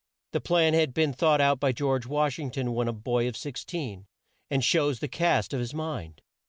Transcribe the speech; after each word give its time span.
The 0.31 0.41
plan 0.41 0.73
had 0.73 0.95
been 0.95 1.13
thought 1.13 1.39
out 1.41 1.59
by 1.59 1.71
George 1.71 2.07
Wash 2.07 2.39
ing 2.39 2.49
ton 2.49 2.73
when 2.73 2.87
a 2.87 2.91
boy 2.91 3.27
of 3.27 3.37
16, 3.37 4.07
and 4.49 4.65
shows 4.65 4.97
the 4.99 5.07
cast 5.07 5.53
of 5.53 5.59
his 5.59 5.75
mind. 5.75 6.23